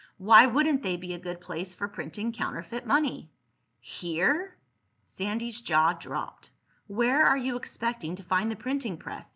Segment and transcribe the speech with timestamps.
[0.17, 3.29] Why wouldn't they be a good place for printing counterfeit money?"
[3.81, 4.57] "Here?"
[5.05, 6.49] Sandy's jaw dropped.
[6.87, 9.29] "Where are you expecting to find the printing press?